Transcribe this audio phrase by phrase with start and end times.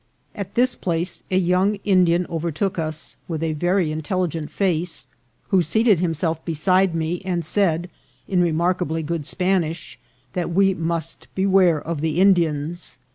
[0.33, 5.05] At this place a young Indian overtook us, with a very intelligent face,
[5.49, 7.87] who seated himself beside me, and said,
[8.27, 9.99] in remarkably good Spanish,
[10.33, 12.97] that we must beware of the Indians.